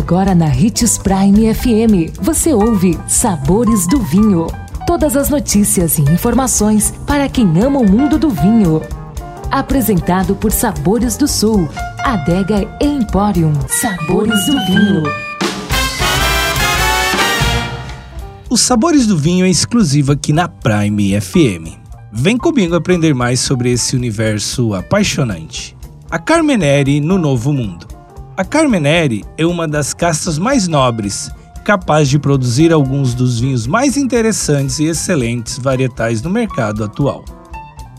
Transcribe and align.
Agora 0.00 0.34
na 0.34 0.46
Ritz 0.46 0.96
Prime 0.96 1.54
FM, 1.54 2.18
você 2.22 2.54
ouve 2.54 2.98
Sabores 3.06 3.86
do 3.86 4.00
Vinho. 4.00 4.46
Todas 4.86 5.14
as 5.14 5.28
notícias 5.28 5.98
e 5.98 6.02
informações 6.02 6.90
para 7.06 7.28
quem 7.28 7.46
ama 7.62 7.80
o 7.80 7.88
mundo 7.88 8.18
do 8.18 8.30
vinho. 8.30 8.80
Apresentado 9.50 10.34
por 10.34 10.52
Sabores 10.52 11.18
do 11.18 11.28
Sul, 11.28 11.68
Adega 11.98 12.66
Emporium. 12.80 13.52
Sabores 13.68 14.46
do 14.46 14.52
Vinho. 14.64 15.02
Os 18.48 18.62
Sabores 18.62 19.06
do 19.06 19.18
Vinho 19.18 19.44
é 19.44 19.50
exclusivo 19.50 20.12
aqui 20.12 20.32
na 20.32 20.48
Prime 20.48 21.20
FM. 21.20 21.76
Vem 22.10 22.38
comigo 22.38 22.74
aprender 22.74 23.14
mais 23.14 23.38
sobre 23.38 23.70
esse 23.70 23.94
universo 23.94 24.72
apaixonante. 24.72 25.76
A 26.10 26.18
Carmenere 26.18 27.02
no 27.02 27.18
Novo 27.18 27.52
Mundo. 27.52 27.89
A 28.40 28.44
Carmenere 28.44 29.22
é 29.36 29.44
uma 29.44 29.68
das 29.68 29.92
castas 29.92 30.38
mais 30.38 30.66
nobres, 30.66 31.30
capaz 31.62 32.08
de 32.08 32.18
produzir 32.18 32.72
alguns 32.72 33.12
dos 33.12 33.38
vinhos 33.38 33.66
mais 33.66 33.98
interessantes 33.98 34.78
e 34.78 34.86
excelentes 34.86 35.58
varietais 35.58 36.22
no 36.22 36.30
mercado 36.30 36.82
atual. 36.82 37.22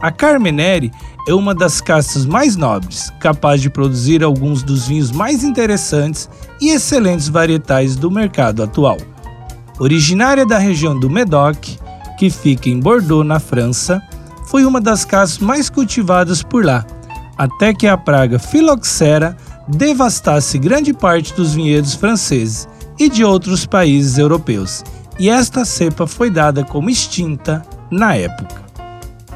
A 0.00 0.10
Carmenere 0.10 0.90
é 1.28 1.34
uma 1.34 1.54
das 1.54 1.82
castas 1.82 2.24
mais 2.24 2.56
nobres, 2.56 3.12
capaz 3.20 3.60
de 3.60 3.68
produzir 3.68 4.24
alguns 4.24 4.62
dos 4.62 4.88
vinhos 4.88 5.12
mais 5.12 5.44
interessantes 5.44 6.30
e 6.62 6.70
excelentes 6.70 7.28
varietais 7.28 7.94
do 7.94 8.10
mercado 8.10 8.62
atual. 8.62 8.96
Originária 9.78 10.46
da 10.46 10.56
região 10.56 10.98
do 10.98 11.10
Médoc, 11.10 11.76
que 12.18 12.30
fica 12.30 12.70
em 12.70 12.80
Bordeaux, 12.80 13.22
na 13.22 13.38
França, 13.38 14.00
foi 14.46 14.64
uma 14.64 14.80
das 14.80 15.04
castas 15.04 15.40
mais 15.40 15.68
cultivadas 15.68 16.42
por 16.42 16.64
lá, 16.64 16.86
até 17.36 17.74
que 17.74 17.86
a 17.86 17.98
praga 17.98 18.38
filoxera 18.38 19.36
devastasse 19.72 20.58
grande 20.58 20.92
parte 20.92 21.32
dos 21.32 21.54
vinhedos 21.54 21.94
franceses 21.94 22.68
e 22.98 23.08
de 23.08 23.24
outros 23.24 23.64
países 23.64 24.18
europeus, 24.18 24.84
e 25.18 25.30
esta 25.30 25.64
cepa 25.64 26.06
foi 26.06 26.30
dada 26.30 26.62
como 26.62 26.90
extinta 26.90 27.62
na 27.90 28.14
época. 28.14 28.62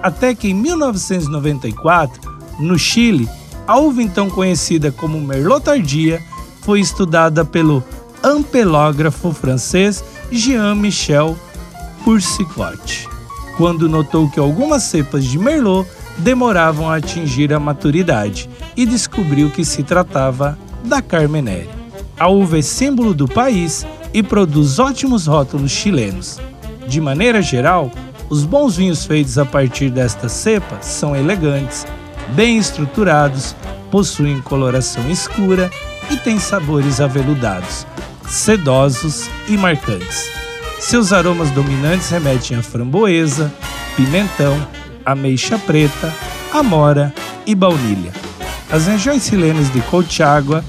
Até 0.03 0.35
que 0.35 0.49
em 0.49 0.55
1994, 0.55 2.21
no 2.61 2.79
Chile, 2.79 3.29
a 3.67 3.79
uva 3.79 4.03
então 4.03 4.29
conhecida 4.29 4.93
como 4.93 5.21
Merlot 5.21 5.65
tardia 5.65 6.23
foi 6.61 6.81
estudada 6.81 7.45
pelo 7.45 7.83
ampelógrafo 8.23 9.33
francês 9.33 10.05
Jean-Michel 10.31 11.37
Poursicot, 12.05 13.09
quando 13.57 13.89
notou 13.89 14.31
que 14.31 14.39
algumas 14.39 14.83
cepas 14.85 15.25
de 15.25 15.39
Merlot 15.39 15.89
demoravam 16.19 16.91
a 16.91 16.97
atingir 16.97 17.53
a 17.53 17.61
maturidade 17.61 18.49
e 18.77 18.87
descobriu 18.87 19.51
que 19.51 19.65
se 19.65 19.83
tratava 19.83 20.59
da 20.85 21.03
Carmenere. 21.03 21.69
A 22.19 22.29
uva 22.29 22.59
é 22.59 22.63
símbolo 22.63 23.13
do 23.13 23.29
país 23.29 23.87
e 24.15 24.23
produz 24.23 24.79
ótimos 24.79 25.27
rótulos 25.27 25.71
chilenos. 25.71 26.41
De 26.89 27.01
maneira 27.01 27.43
geral, 27.43 27.91
os 28.31 28.45
bons 28.45 28.77
vinhos 28.77 29.05
feitos 29.05 29.39
a 29.39 29.45
partir 29.45 29.91
desta 29.91 30.29
cepa 30.29 30.81
são 30.81 31.15
elegantes, 31.15 31.87
bem 32.35 32.59
estruturados, 32.59 33.55
possuem 33.91 34.41
coloração 34.41 35.09
escura 35.11 35.71
e 36.11 36.17
têm 36.17 36.39
sabores 36.39 37.01
aveludados, 37.01 37.87
sedosos 38.29 39.29
e 39.49 39.57
marcantes. 39.57 40.31
Seus 40.79 41.13
aromas 41.13 41.51
dominantes 41.51 42.09
remetem 42.11 42.57
a 42.57 42.63
framboesa, 42.63 43.53
pimentão, 43.97 44.57
ameixa 45.07 45.57
preta, 45.57 46.13
amora 46.53 47.15
e 47.47 47.55
baunilha. 47.55 48.13
As 48.71 48.89
regiões 48.89 49.25
chilenas 49.25 49.73
de 49.73 49.81
Colchagua 49.83 50.65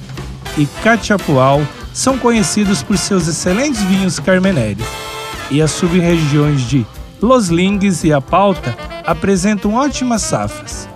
e 0.56 0.68
Cachapual 0.84 1.62
são 1.92 2.20
conhecidos 2.20 2.84
por 2.84 2.96
seus 2.96 3.28
excelentes 3.28 3.82
vinhos 3.82 4.20
carmenéreos, 4.20 4.88
e 5.50 5.60
as 5.60 5.72
sub-regiões 5.72 6.62
de 6.62 6.86
Los 7.20 7.48
Lingues 7.48 8.04
e 8.04 8.14
Apalta 8.14 8.78
apresentam 9.04 9.74
ótimas 9.74 10.22
safras. 10.22 10.88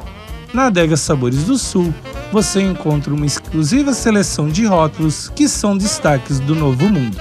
Na 0.53 0.67
adega 0.67 0.95
Sabores 0.95 1.43
do 1.45 1.57
Sul, 1.57 1.91
você 2.31 2.61
encontra 2.61 3.13
uma 3.13 3.25
exclusiva 3.25 3.93
seleção 3.93 4.47
de 4.47 4.65
rótulos 4.65 5.31
que 5.35 5.47
são 5.47 5.75
destaques 5.75 6.39
do 6.39 6.53
Novo 6.53 6.87
Mundo 6.87 7.17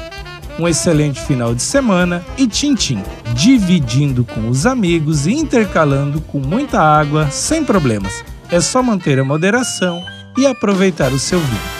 um 0.61 0.69
excelente 0.69 1.21
final 1.21 1.55
de 1.55 1.63
semana 1.63 2.25
e 2.37 2.47
tintim, 2.47 3.03
dividindo 3.35 4.25
com 4.25 4.49
os 4.49 4.67
amigos 4.67 5.27
e 5.27 5.33
intercalando 5.33 6.21
com 6.21 6.39
muita 6.39 6.81
água 6.81 7.31
sem 7.31 7.65
problemas. 7.65 8.23
É 8.51 8.61
só 8.61 8.83
manter 8.83 9.19
a 9.19 9.25
moderação 9.25 10.03
e 10.37 10.47
aproveitar 10.47 11.13
o 11.13 11.19
seu 11.19 11.41
vinho. 11.41 11.80